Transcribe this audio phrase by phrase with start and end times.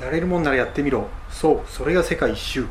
[0.00, 1.08] やれるもんならやってみろ。
[1.30, 2.66] そうそれが世界一周。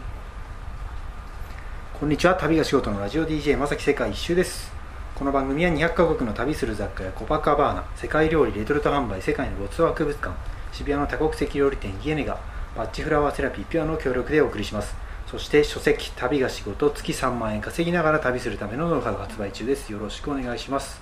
[2.00, 4.72] こんにちは旅が仕事のラジオ DJ まさき世界一周です。
[5.16, 10.36] この番組は200カ国の旅する雑貨やコパカバーナ世界料理レトルト販売世界のごつ博物館
[10.72, 12.40] 渋谷の多国籍料理店ギエネガ
[12.78, 14.94] バッチフラワーセラピーピュアの協力でお送りします。
[15.26, 19.92] そして書籍旅が仕事月3万円稼ぎながら旅するためのノウハウ発売中です。
[19.92, 21.02] よろしくお願いします。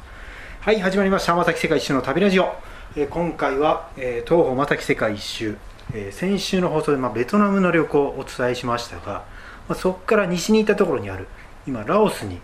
[0.61, 2.55] はい始まりましたまさき世界一周の旅ラジオ、
[2.95, 5.57] えー今回は、えー東方まさき世界一周、
[5.91, 9.25] えー先週の放送で、まあ、ベトナムの旅行をお伝えしましたが、
[9.67, 11.27] まあ、そこから西に行ったところにある
[11.67, 12.39] 今ラオスに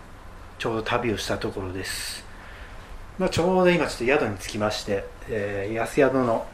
[0.58, 2.24] ちょうど旅をしたところです、
[3.18, 6.46] まあ、ちょうど今ちょっと宿に着きまして、えー安宿の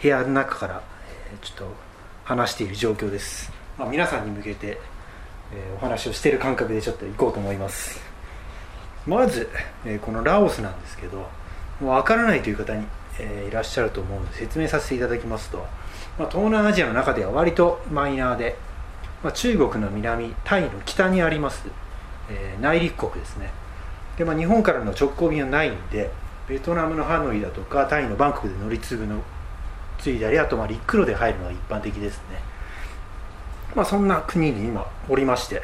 [0.00, 0.82] 部屋の中から、
[1.30, 1.88] えーちょっと
[2.24, 4.78] 話している状況です、まあ、皆さんに向けて、
[5.52, 8.00] えーお話をしている感覚でちょっと行こうと思います。
[9.06, 9.48] まず、
[9.86, 11.26] えこのラオスなんですけども
[11.82, 12.84] う分からないという方に、
[13.18, 15.66] えーいらっしゃると思うので説明させていただきますと、
[16.18, 18.56] まあ、東南アジアの中では割とマイナーで、
[19.22, 21.66] まあ、中国の南タイの北にあります、
[22.30, 23.50] えー内陸国ですね。
[24.16, 26.10] で、まあ、日本からの直行便はないんで
[26.48, 29.22] ベトナムのハノイだとかタイのバンコクで乗り継ぐの
[29.98, 32.40] ついだりあとまあ陸路で入るのが一般的ですね。
[33.74, 35.62] まあそんな国に今おりまして、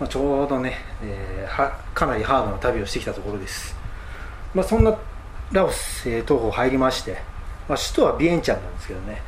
[0.00, 3.76] まあ、ちょうどね、えーはかなりハードな旅をしてきたところです。
[4.54, 4.96] まあそんな
[5.52, 7.18] ラオス、東方入りまして、
[7.68, 9.20] まあ、首都はビエンチャンなんですけどね、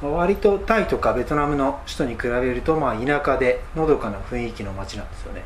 [0.00, 5.42] まあ割とタイとかベトナムの首都に比べるとまあ田舎でのどかな雰囲気の街なんですよね。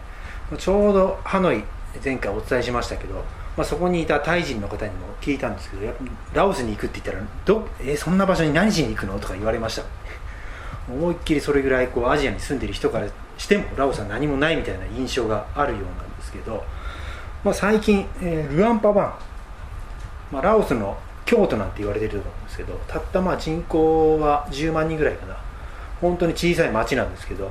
[0.50, 1.64] まあちょうどハノイ
[2.04, 3.14] 前回お伝えしましたけど、
[3.56, 5.92] まあ、そこにいたタイ人の方にも聞いたんですけど
[6.34, 9.82] ラオスに行くって言ったらど、えーそんな場所に何しに行くのとか言われました。
[10.88, 16.62] 思いっきりそれぐらいこうアジアに住んでる人からしてもラオスは何もないみたいな印象があるようなんですけど、
[17.42, 19.14] まあ、最近、えールアンパバン、
[20.30, 25.36] まあ、ラオスの京都なんて言われてると思うんですけどたったまあ人口は10万人ぐらいかな。
[26.00, 27.50] 本当に小さい町なんですけど、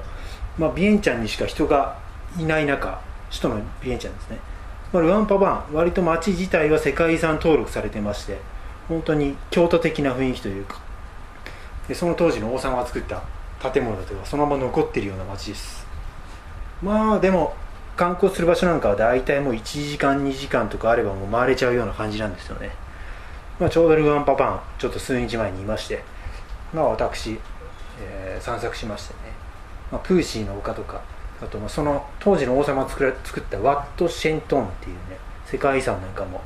[0.57, 1.97] まあ、ビエンチャンにしか人が
[2.39, 4.37] いない中首都のビエンチャンですね、
[4.93, 8.37] まあ、ルアンパバン割と町自体は世界遺産登録されてまして
[8.87, 10.79] 本当に京都的な雰囲気というか。
[11.87, 13.21] でその当時の王様が作った
[13.71, 15.85] 建物だというかそのまま残ってるような街です。
[16.81, 17.55] まあでも
[17.95, 22.71] 観光する場所なんかは大体もう1時間2時間とかあればもう回れちゃうような感じなんですよね、
[23.59, 26.03] まあ、ちょうどルアンパパンちょっと数日前にいまして
[26.73, 27.39] まあ私、
[28.01, 29.19] えー散策しましてね、
[29.91, 31.01] まあ、プーシーの丘とか
[31.41, 36.41] あとまあその当時の王様が作作ったワット・シェントンっていうね世界遺産なんかも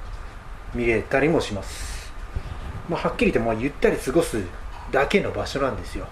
[0.74, 2.12] 見れたりもします、
[2.88, 4.42] まあ、はっきり言ってまあゆったり過ごす
[4.92, 6.08] だけの場所なんですよ。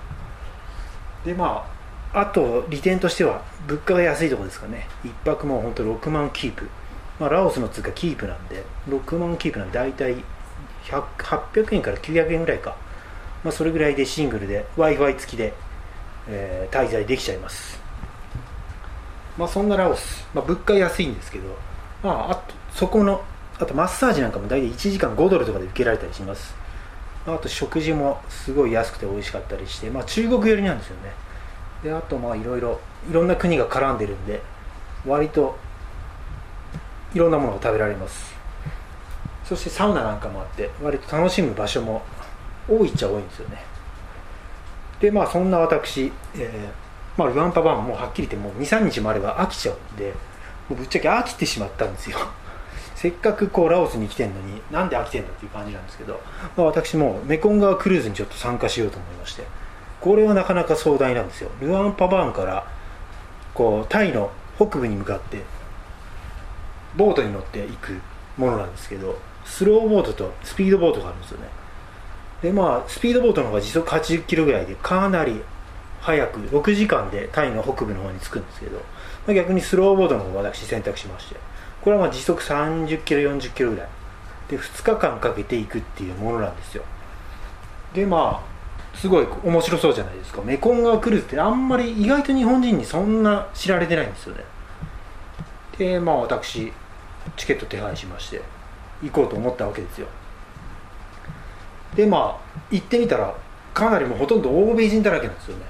[1.25, 1.76] でまあ
[2.13, 4.87] あと利点としては物価が安いところですかね。
[5.03, 6.69] 一泊もうほんと6万キープ、
[7.19, 10.15] まあ、ラオスの通貨キープなんで6万キープなんで大体
[10.85, 12.77] 800円から900円ぐらいか、
[13.43, 15.53] まあ、それぐらいでシングルで w i f i 付きで、
[16.29, 17.79] えー滞在できちゃいます。
[19.37, 21.45] まあそんなラオス、まあ、物価安いんですけど、
[22.03, 23.23] まあ、あとそこの
[23.59, 26.55] あとマッサージなんかも大体1時間5ドルとかで受けられたりします。
[27.25, 31.11] あと食事もすごい安くて美味しかったりして、まあ、中国寄りなんですよね。
[31.83, 32.79] であとまあいろいろ
[33.09, 34.41] いろんな国が絡んでるんで
[35.05, 35.57] 割と
[37.13, 38.35] いろんなものが食べられます。
[39.45, 42.01] そしてサウナなんかもあって割と楽しむ場所も
[42.67, 43.63] 多いっちゃ多いんですよね。
[44.99, 50.13] でまあそんな私、えーまあ、ルアンパバンもはっきり言ってもう23日もあれば飽きちゃうんで
[50.69, 52.17] もうぶっちゃけ飽きてしまったんですよ。
[52.95, 56.19] せっかくこうラオスに来てんのになんで飽きてんだっていう感じなんですけど、
[56.57, 59.43] まあ、私もメコン川クルーズにちょっと参加しようと思いまして。
[60.01, 61.49] これはなかなか壮大なんですよ。
[61.59, 62.65] ルアンパバーンから
[63.53, 65.41] こうタイの北部に向かって
[66.95, 67.99] ボートに乗っていく
[68.37, 71.47] ものなんですけどスローボートとスピードボートがあるんですよね。
[72.41, 75.41] でまあスピードボートの方が時速80キロぐらいでかなり
[76.01, 78.83] 早く6時間でタイの北部の方に着くんですけど、ま
[79.29, 81.35] あ、逆にスローボートの方を私選択しまして
[81.81, 83.87] これはまあ時速30キロ40キロぐらい。
[84.49, 86.83] で2日間かけていくっていうものなんですよ。
[87.93, 88.56] でまあ
[88.97, 90.41] すごい面白そうじゃないですか。
[90.41, 94.43] メコン川クルーズってあんまり意外と日本人にそんな知られてないんですよね。
[95.77, 96.73] でまあ私
[97.35, 98.41] チケット手配しまして
[99.03, 100.07] 行こうと思ったわけですよ。
[101.95, 103.35] でまあ行ってみたら
[103.73, 105.63] かなりもうほとんど欧米人だらけなんですよね。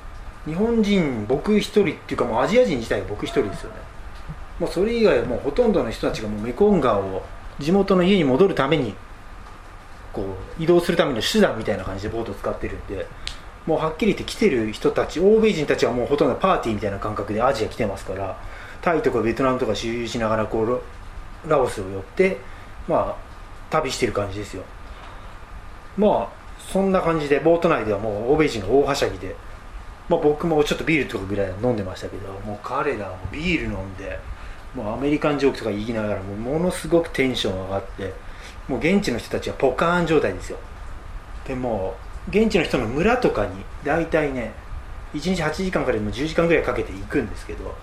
[0.45, 3.75] 日本人僕一人っていうかもうアジア人自体が僕一人ですよね。
[4.59, 7.23] もうそれ以外はもうほとんどの人たちがもうメコン川を
[7.59, 8.95] 地元の家に戻るために
[10.17, 13.05] こう移動するための手段みたいな感じでボートを使ってるんで
[13.67, 18.41] もうはっきり言って来てる人たち欧米人たちはもうほとんどパーティーみたいな感覚でアジア来てますから
[18.81, 22.37] タイとかベトナムとか周遊しながらこうラオスを寄って
[22.87, 23.27] まあ
[23.69, 24.63] 旅してる感じですよ。
[25.97, 29.35] まあそんな感じでボート内ではもう欧米人が大はしゃぎで、
[30.09, 34.19] まあ、僕もちょっとビールとかぐらい飲んでましたけどもう彼らもビール飲んで
[34.73, 38.13] もうアメリカンジョークとか言いながらもものすごくテンション上がって
[38.67, 40.57] もう現地の人たちはポカーン状態ですよ。
[41.47, 41.95] でも
[42.29, 44.53] 現地の人の村とかに大体ね
[45.13, 47.73] 1日8時間からも10時間ぐらいかけて行くんですけど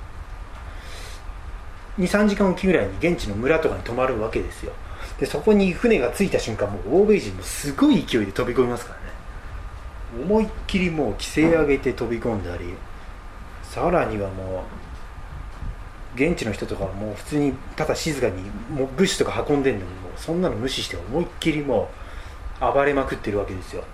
[1.98, 4.72] 23時間おきぐらいに現地の村とかに泊まるわけですよ。
[5.18, 10.24] でそこに船が着いた瞬間もう欧米人もすごい勢いで飛び込みますからね。
[10.24, 12.74] 思いっきりもう規制上げて飛び込んだり
[13.62, 14.83] さらにはもう
[16.14, 21.88] 現地の人とかはもう普通にただ静かにもう物資とか運んでるのにもうそんなの無視して思いっきりも
[22.60, 23.84] う暴れまくってるわけですよ。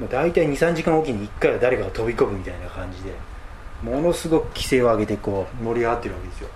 [0.00, 3.12] ま、大体23時間おきに1回は誰かが飛び込むみたいな感じで
[3.82, 6.48] ものすごく規制を上げてこう盛り上がってるわけですよ。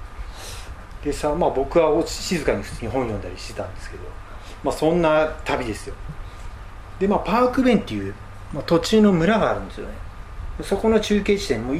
[1.04, 4.04] でさ、まあ、僕は静かに普通に本読んだりしてたんですけど、
[4.62, 5.94] まあ、そんな旅ですよ。
[7.00, 8.14] でまあパークベンっていう、
[8.52, 9.94] まあ、途中の村があるんですよね。
[10.62, 11.74] そこの中継地点も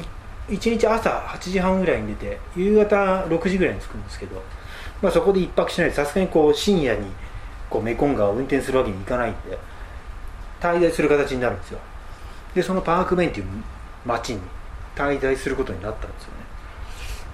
[0.52, 4.42] 1日朝8時半ぐらいに出て夕方6時ぐらいに着くんですけど、
[5.00, 7.06] まあ、そこで1泊しないでさすがにこう深夜に
[7.70, 9.58] こうメコン川を運転するわけにいかないんで
[10.60, 11.78] 滞在する形になるんですよ。
[12.54, 13.46] でそのパークベンっていう
[14.04, 14.40] 町に
[14.94, 16.28] 滞在することになったんですよ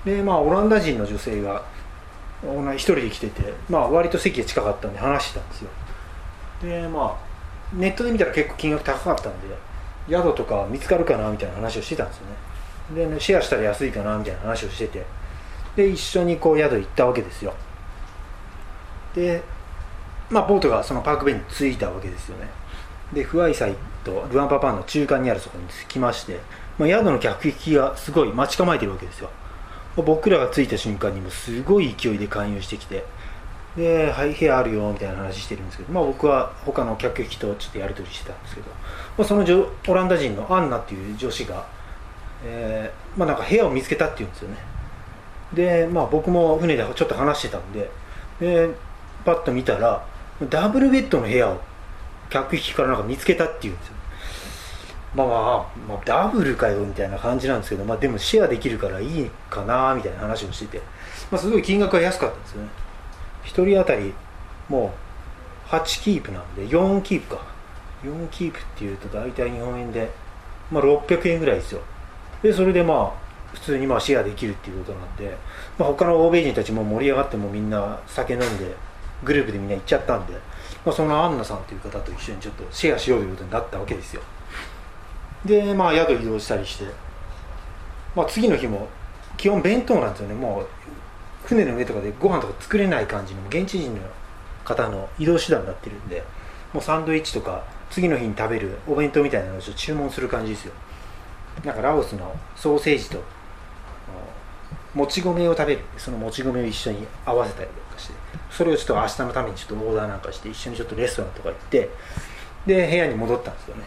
[0.06, 0.16] ね。
[0.16, 1.64] でまあオランダ人の女性が
[2.74, 5.70] 一人で来てて、まあ、割と席が近かったんで話してたんですよ。
[6.62, 9.48] でまあネットで見たら結構金額高かったんで
[10.08, 12.32] 宿とか見つかるかなみたいな話をしてたんですよね。
[12.94, 15.18] で、ね、シェアしたら安いかなみたいな話をしてて。
[15.78, 17.54] で一緒にこう宿行ったわけですよ。
[19.14, 19.40] で
[20.28, 22.48] まあボートがそのパークベンに着いたわけですよね。
[23.12, 26.40] で不愛祭とルアンパパンの中間にあるそこに来まして、
[26.78, 29.30] まあ、宿の客引きがすごい待ち構えてるわけですよ。
[29.96, 33.04] 僕らが着いた瞬間にもすごい勢いで勧誘してきて
[33.76, 38.68] で、はい、部屋あるよみたいな話してるんですけど、まあ、僕は他の客引きとちょっとやり取りしてたんですけど、
[39.16, 39.44] まあ、その
[39.88, 41.66] オランダ人のアンナっていう女子が、
[42.44, 44.56] えー、まあ、なんか部屋を見つけたっていうんですよね。
[45.52, 47.90] で、まあ、僕も船でちょっと話してたんで
[48.38, 48.68] で
[49.24, 50.04] パッと見たら
[50.50, 51.60] ダブルベッドの部屋を
[52.30, 53.94] 客引きからなんか見つけたっていうんですよ。
[55.14, 60.82] まあまあ、まあ、ダブルかよみたいな感じなんですけど、まあ、でもシェアできるからいいかなみたいな話をしてて、
[61.30, 62.68] まあ、すごい金額が安かったんですよね。
[63.44, 64.12] 1人当たり
[64.68, 64.92] も
[65.66, 67.42] う8キープなんで4キープか。
[68.04, 70.10] 4キープっていうと大体日本円で、
[70.70, 71.80] まあ、600円ぐらいですよ。
[72.42, 75.36] でそれでまあ普通にまあシェアできるっていうことなんで、
[75.78, 78.74] まあ、他の欧米人たちも盛り上がってもみんな酒飲んで
[79.24, 80.34] グループでみんな行っちゃったんで
[80.84, 84.22] まあ、そのアンナさんという方と一緒にちょっとシェアしようということになったわけですよ。
[85.44, 86.86] でまあ宿移動したりして、
[88.16, 88.88] まあ、次の日も
[89.36, 90.34] 基本弁当なんですよね。
[90.34, 90.66] もう
[91.44, 94.00] 船の上とかでご飯とか作れない感じの現地人の
[94.64, 96.22] 方の移動手段になってるんで
[96.72, 100.72] もうサンドイッチとか次の日に食べるお弁当みたいなのを注文する感じですよ。
[101.64, 103.22] なんかラオスのソーセージと
[104.94, 105.80] もち米を食べる。
[105.96, 108.14] そのもち米を一緒に合わせたりとかして。
[108.50, 111.90] それをちょっと明日のためにちょっとオーダーなんかして一緒にちょっとレストランとか行って。
[112.66, 113.82] で部屋に戻ったんですよね。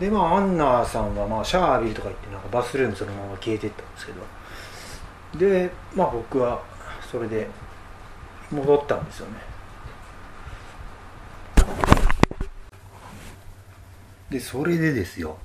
[0.00, 4.20] でまあアンナさんはまあシャワー浴びるとか言ってなんかバスルームそのまま消えてったんですけど。
[5.38, 6.62] でまあ僕は
[7.10, 7.48] それで
[8.50, 9.34] 戻ったんですよね。
[14.30, 15.36] でそれでですよ。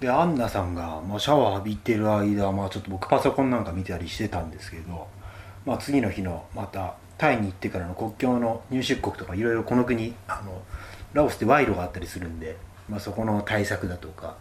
[0.00, 5.08] でアンナさんが、まあ、シャワー浴びてる間、まあ、ちょっと僕パソコンなんか見たりしてたんですけど、
[5.66, 10.62] まあ、次の日のまたタイに行ってからの国境の入出国とかいろいろこの国あの
[11.14, 12.56] ラオスって賄賂があったりするんで、
[12.88, 14.36] まあ、そこの対策だとか、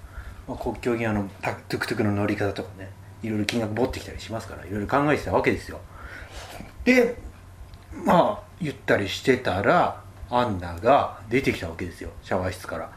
[0.47, 2.91] まあ、国境際のトゥクトゥクの乗り方とかね
[3.23, 5.79] いろいろ金額持ってきたりしますからいろいろ考えてたわけですよ。
[6.83, 7.17] で
[8.05, 12.96] まあ言ったりしてたらアンナが出てきたわけですよシャワー室から。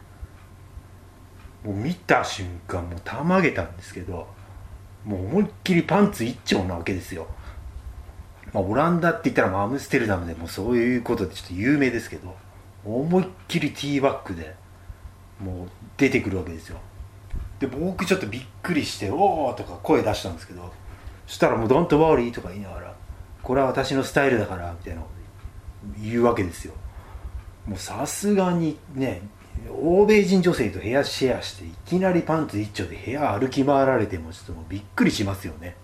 [1.64, 4.26] もう見た瞬間もうたまげたんですけど
[5.04, 7.26] もう思いっきりパンツ一丁なわけですよ
[8.52, 12.34] まあ、オランダって言ったらアムステルダムでもそういうことでちょっと有名ですけど
[12.84, 14.54] 思いっきりティーバッグで
[15.40, 16.78] もう出てくるわけですよ
[17.58, 20.72] で僕ちょっとびっくりして「おお!」とか声出したんですけど
[21.26, 22.94] そしたらもう「ドントワーリー」とか言いながら
[23.42, 26.74] 「これは私のスタイルだから」みたいなこと言うわけですよ
[27.66, 29.22] もうさすがにね
[29.68, 35.76] 欧米人女性と部屋シェアしていきなりパンツ一丁で部屋歩き回られてもちょっともうびっくりしますよね。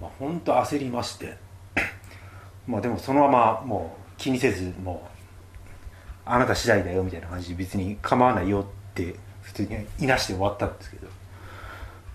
[0.00, 1.36] まあ、本当焦りまして。
[2.66, 5.18] まあでもそのままもう気にせずもう
[6.26, 11.08] あなた次第だよみたいな感じで別に構わないよって普通にいなして終わったんですけど。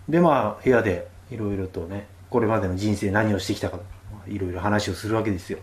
[0.07, 3.79] でまあ部屋でいろいろとねこれまでの人生何をしてきたか
[4.27, 5.59] いろいろ話をするわけですよ。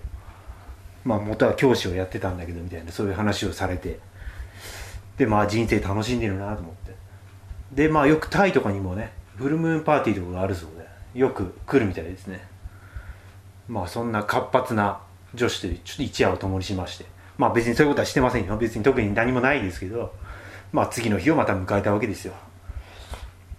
[1.05, 3.99] まあ元は教師をやってたんだけどみたいなそういう話をされて。
[5.21, 6.95] でまあ人生楽しんでるなと思って。
[7.73, 10.71] でまあよくタイとかにもねフルムーンパーティーとかがあるそう
[11.13, 12.41] でよく来るみたいですね。
[13.69, 15.03] まあそんな活発な
[15.35, 17.05] 女子でちょっと一夜を共にしまして。
[17.37, 18.57] まあ別にそういうことはしてませんよ。
[18.57, 20.15] 別に特に何もないですけど
[20.73, 22.33] まあ次の日をまた迎えたわけですよ。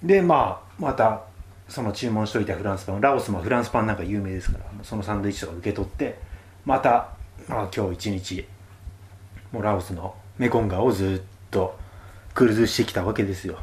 [0.02, 1.22] でまあまた
[1.70, 6.18] その注文しといたフランスパンラオスもフランスパンなんか有名ですからそのサンドイッチとか受け取って
[6.66, 7.12] また、
[7.48, 8.46] まあ、今日一日
[9.52, 11.78] もうラオスのメコン川をずっと
[12.34, 13.60] クルーズしてきたわけですよ。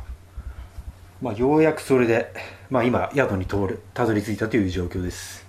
[1.21, 2.33] まあようやくそれで、
[2.71, 5.47] まあ、今宿に通るたどり着いたという状況です。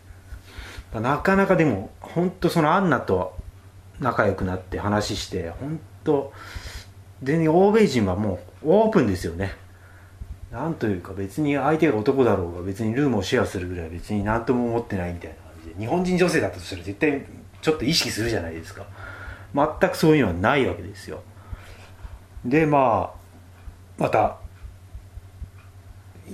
[0.94, 3.38] なかなかでも本当そのアンナと
[4.00, 6.34] 仲良くなって話して本当
[7.22, 9.52] 全然欧米人はもうオープンですよね。
[10.52, 17.24] なんというか別に相手が男だろうが別にルームをシェアするぐらい別に何とも思ってないみたいな感じで日本人女性だったとしたら絶対
[17.62, 18.86] ちょっと意識するじゃないですか。
[19.54, 21.22] 全くそういうのはないわけですよ。
[22.46, 23.20] でまあ
[23.98, 24.38] また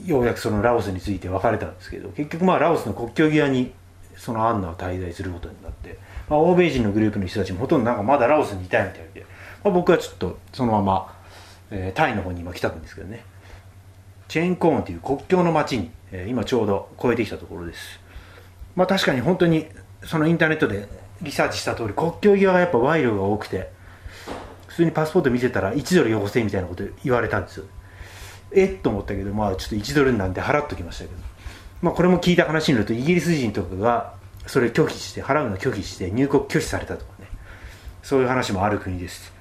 [0.05, 3.73] ようやくそのラオスについて別れたんですけど結局まあラオスの国境際に
[4.17, 5.97] そのアンナは滞在することになって、
[6.29, 9.25] まあ、欧米人のグループの人たちもほとんどなんかまだラオスにいたいみたいで、
[9.63, 11.13] まあ、僕はちょっとそのまま、
[11.71, 13.23] えー、タイの方に今来たんですけどね。
[14.27, 17.99] チェーンコーンという国境の街に、えー、今ちょうど越えてきたところです。
[18.75, 19.67] まあ確かに本当に
[20.03, 20.87] そのインターネットで
[21.21, 23.69] リサーチした通り国境際はやっぱ賄賂が多くて
[24.75, 27.65] 普通にパスポート見せたら1ドルよこせみたいなこと言われたんですよ。
[28.51, 28.65] え？
[28.65, 31.15] っと思ったけどまあちょっと1ドルなんで払っときましたけど。
[31.81, 34.15] まあこれも聞いた話によるとイギリス人とかが
[34.47, 37.29] それ拒否して払うの拒否して入国拒否されたとかね。
[38.03, 39.31] そういう話もある国です。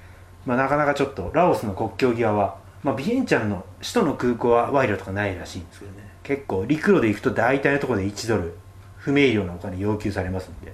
[0.47, 6.09] まあなかなかちょっとラオスの国境際はまあビエンチャンの首都の空港は賄賂とかないらしいんですけどね。
[6.23, 8.55] 結構陸路で行くと大体のところで1ドル
[8.99, 10.73] 不明瞭なお金要求されますんで。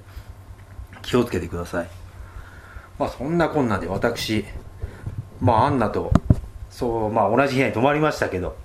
[1.01, 1.89] 気をつけてください。
[3.01, 4.45] まあそんなこんなで私
[5.41, 6.13] まあアンナと
[6.69, 8.59] そうまあ同じ部屋に泊まりましたけど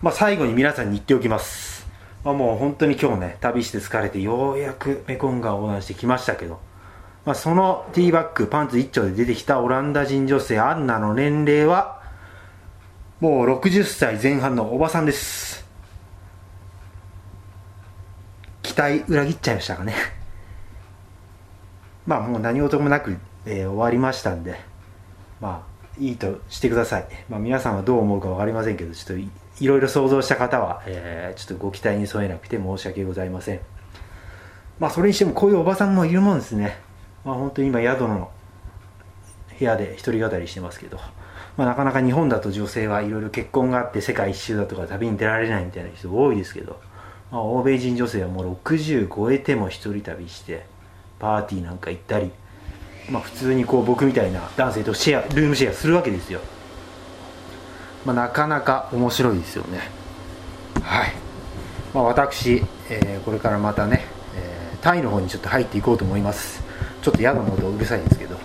[0.00, 1.84] まあ最後に皆さんに言っておきます。
[2.22, 6.60] まあもう本当に今日ね旅して疲れてようやくメコン川を横断してきましたけど
[7.26, 12.00] まあそのティーバッグパンツ一丁で出てきたオランダ人女性アンナの年齢は
[13.18, 15.66] もう60歳前半のおばさんです。
[18.62, 19.94] 期待裏切っちゃいましたかね。
[22.06, 24.58] まあもう何事もなく、えー、終わりましたんで
[25.40, 33.60] まあいいとしてください、まあ、皆さんはどう思うか分かりませんけどちょっといろいろ想像した方は、えー、ちょっとご期待に添えなくて申し訳ございません。
[34.80, 36.76] まあそれにしてもこういうおばさんもいるもんですね。
[37.24, 38.30] まあ本当に今宿の
[39.56, 40.98] 部屋で一人語りしてますけど、
[41.56, 46.80] まあ、なかなか日本だと女性はいろいろ結婚があって世界一周だとか旅に出られないみたいな人多いですけど、
[47.30, 50.66] まあ、欧米人女性はもう60超えても一人旅して
[51.20, 52.32] パーティーなんか行ったり、
[53.10, 56.40] まあ、普通にこう僕みたいな男性とシェアルームシェアするわけですよ、
[58.04, 59.80] まあ、なかなか面白いですよね。
[60.82, 61.12] はい、
[61.92, 64.04] まあ、私、えー、これからまたね、
[64.36, 66.62] えー、タイの方にちょっと入っていこうと思います。
[67.02, 68.36] ちょっと宿の音うるさいんですけど、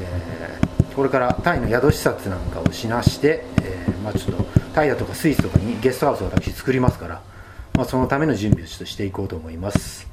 [0.00, 7.22] えー、これからタイの宿視察なんかをしなして、えまあ、ちょっとタイだとかスイスとかにゲストハウスを私作りますから、
[7.74, 10.03] まあ、そのための準備をちょっとしていこうと思います。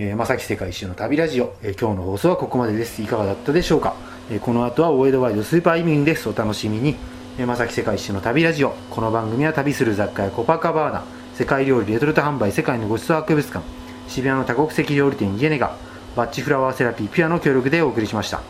[0.00, 3.02] えー、まさき世界一周の旅ラジオ、えー、今日の放送はここまでです。
[3.02, 3.96] いかがだったでしょうか、
[4.30, 6.28] えー、この後は大江戸ワイドスーパーイミンです。
[6.28, 6.94] お楽しみに。
[7.36, 8.76] えー、まさき世界一周の旅ラジオ。
[8.90, 11.02] この番組は旅する雑貨やコパカバーナ、
[11.34, 13.64] 世界料理レトルト販売世界のごちそう博物館、
[14.06, 15.76] 渋谷の多国籍料理店イエネガ、
[16.18, 18.40] バッチフラワーセラピーピアの協力でお送りしました。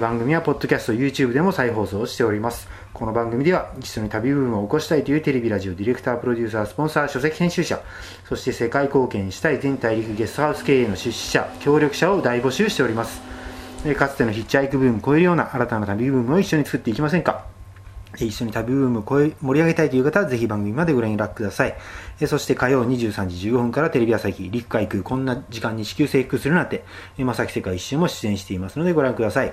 [0.00, 2.70] 番組はポッドキャスト、YouTube でも再放送しております。
[2.94, 7.82] この番組では一緒に旅ブームを起こしたいというテレビラジオディレクタープロデューサースポンサー書籍編集者
[8.26, 13.20] そして世界貢献したい全大陸ゲストハウス経営の出資者協力者を大募集しております
[13.98, 17.57] かつてのヒッチハイクブームを超えるような新たな旅ブームを一緒に作っていきませんか
[18.16, 21.76] 一緒に旅ブームを盛り上げたいという方はぜひ番組までご連絡ください。
[22.26, 26.84] そして火曜23時15分からテレビ朝日陸海空こんな時間に地球征服するなんて、
[27.18, 29.52] まさき世界一周も出演していますのでご覧ください。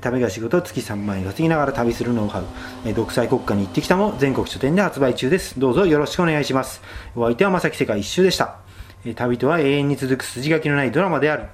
[0.00, 5.58] 旅が仕事月3万円稼ぎながら旅するノウハウ、独裁国家に行ってきたも全国書店で発売中です。
[5.60, 6.80] どうぞよろしくお願いします。
[7.14, 8.58] お相手はまさき世界一周でした。
[9.14, 11.44] 旅とは永遠に続く筋書きのないドラマである。